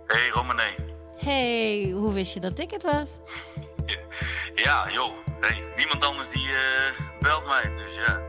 Hé 0.07 0.17
hey, 0.17 0.31
Romane. 0.31 0.75
Hey, 1.17 1.91
hoe 1.95 2.13
wist 2.13 2.35
je 2.35 2.41
dat 2.41 2.59
ik 2.59 2.71
het 2.71 2.83
was? 2.83 3.19
ja, 4.65 4.91
joh. 4.91 5.13
Hey, 5.41 5.63
niemand 5.77 6.05
anders 6.05 6.29
die 6.29 6.47
uh, 6.47 7.21
belt 7.21 7.47
mij, 7.47 7.73
dus 7.77 7.95
ja. 7.95 8.21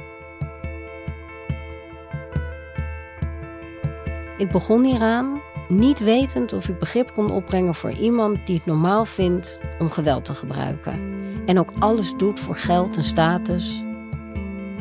Ik 4.38 4.52
begon 4.52 4.84
hieraan, 4.84 5.42
niet 5.68 6.00
wetend 6.00 6.54
of 6.54 6.68
ik 6.70 6.80
begrip 6.80 7.14
kon 7.14 7.32
opbrengen 7.32 7.76
voor 7.76 7.92
iemand 7.92 8.48
die 8.48 8.56
het 8.56 8.66
normaal 8.66 9.06
vindt 9.06 9.62
om 9.80 9.90
geweld 9.90 10.26
te 10.26 10.34
gebruiken. 10.34 11.14
En 11.46 11.60
ook 11.60 11.72
alles 11.80 12.14
doet 12.18 12.40
voor 12.40 12.56
geld 12.56 12.98
en 12.98 13.04
status. 13.04 13.84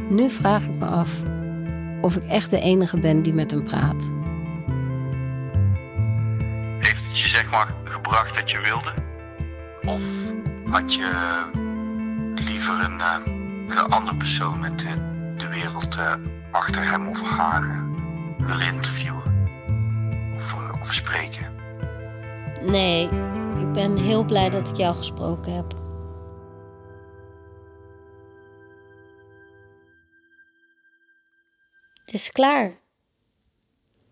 Nu 0.09 0.31
vraag 0.31 0.65
ik 0.65 0.75
me 0.79 0.87
af 0.87 1.11
of 2.01 2.17
ik 2.17 2.25
echt 2.25 2.51
de 2.51 2.61
enige 2.61 3.01
ben 3.01 3.23
die 3.23 3.35
met 3.35 3.51
hem 3.51 3.65
praat. 3.65 4.11
Het 7.15 7.23
je 7.23 7.29
zeg 7.29 7.51
maar 7.51 7.75
gebracht 7.85 8.35
dat 8.35 8.51
je 8.51 8.61
wilde? 8.61 8.95
Of 9.85 10.03
had 10.73 10.95
je 10.95 11.43
liever 12.35 12.81
een, 12.81 12.99
uh, 12.99 13.17
een 13.69 13.91
andere 13.91 14.17
persoon 14.17 14.61
met 14.61 14.79
de, 14.79 14.95
de 15.37 15.49
wereld 15.49 15.97
uh, 15.97 16.15
achter 16.51 16.91
hem 16.91 17.09
of 17.09 17.23
haar 17.23 17.63
uh, 17.63 17.83
willen 18.39 18.67
interviewen? 18.67 19.49
Of, 20.35 20.55
of 20.81 20.95
spreken? 20.95 21.55
Nee, 22.63 23.05
ik 23.59 23.73
ben 23.73 23.97
heel 23.97 24.25
blij 24.25 24.51
dat 24.51 24.69
ik 24.69 24.77
jou 24.77 24.95
gesproken 24.95 25.55
heb. 25.55 25.73
Het 32.05 32.15
is 32.15 32.31
klaar. 32.31 32.79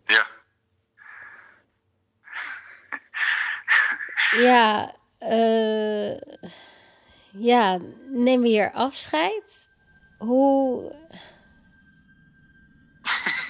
Ja. 0.04 0.26
Ja, 4.40 4.94
uh, 5.20 6.16
ja, 7.32 7.78
neem 8.08 8.40
we 8.40 8.48
hier 8.48 8.72
afscheid? 8.72 9.68
Hoe. 10.18 10.92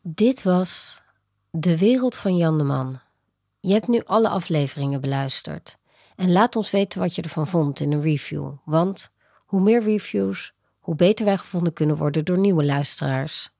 Dit 0.00 0.42
was 0.42 1.02
De 1.50 1.78
Wereld 1.78 2.16
van 2.16 2.36
Jan 2.36 2.58
de 2.58 2.64
Man. 2.64 3.00
Je 3.60 3.72
hebt 3.72 3.88
nu 3.88 4.00
alle 4.04 4.28
afleveringen 4.28 5.00
beluisterd. 5.00 5.78
En 6.16 6.32
laat 6.32 6.56
ons 6.56 6.70
weten 6.70 7.00
wat 7.00 7.14
je 7.14 7.22
ervan 7.22 7.46
vond 7.48 7.80
in 7.80 7.92
een 7.92 8.02
review. 8.02 8.52
Want 8.64 9.10
hoe 9.46 9.60
meer 9.60 9.82
reviews, 9.82 10.52
hoe 10.78 10.94
beter 10.94 11.24
wij 11.24 11.36
gevonden 11.36 11.72
kunnen 11.72 11.96
worden 11.96 12.24
door 12.24 12.38
nieuwe 12.38 12.64
luisteraars. 12.64 13.50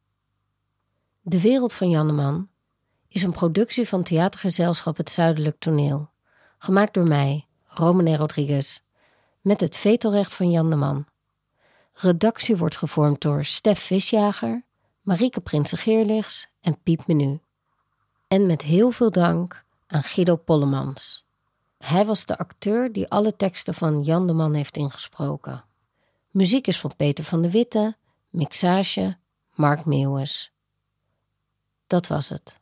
De 1.25 1.41
Wereld 1.41 1.73
van 1.73 1.91
Janneman 1.91 2.49
is 3.09 3.23
een 3.23 3.33
productie 3.33 3.89
van 3.89 4.03
theatergezelschap 4.03 4.97
Het 4.97 5.11
Zuidelijk 5.11 5.59
Toneel. 5.59 6.11
Gemaakt 6.59 6.95
door 6.95 7.09
mij, 7.09 7.47
Romane 7.65 8.17
Rodriguez, 8.17 8.81
met 9.41 9.61
het 9.61 9.77
vetorecht 9.77 10.35
van 10.35 10.51
Jan 10.51 10.71
de 10.71 10.77
Man. 10.77 11.07
Redactie 11.93 12.57
wordt 12.57 12.77
gevormd 12.77 13.21
door 13.21 13.45
Stef 13.45 13.79
Visjager, 13.79 14.65
Marieke 15.01 15.41
Prinsen-Geerlichts 15.41 16.49
en 16.61 16.83
Piep 16.83 17.07
Menu. 17.07 17.41
En 18.29 18.47
met 18.47 18.63
heel 18.63 18.91
veel 18.91 19.11
dank 19.11 19.65
aan 19.87 20.03
Guido 20.03 20.37
Pollemans. 20.37 21.27
Hij 21.79 22.05
was 22.05 22.27
de 22.27 22.39
acteur 22.39 22.93
die 22.93 23.09
alle 23.09 23.37
teksten 23.37 23.75
van 23.75 24.03
Jan 24.03 24.27
de 24.27 24.33
Man 24.33 24.55
heeft 24.55 24.77
ingesproken. 24.77 25.65
Muziek 26.31 26.67
is 26.67 26.81
van 26.81 26.97
Peter 26.97 27.25
van 27.25 27.43
de 27.43 27.51
Witte, 27.51 27.97
mixage 28.31 29.17
Mark 29.55 29.85
Meeuwis. 29.85 30.53
Dat 31.93 32.07
was 32.07 32.29
het. 32.29 32.62